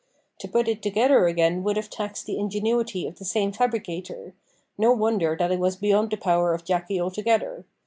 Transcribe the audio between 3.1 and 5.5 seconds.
the same fabricator no wonder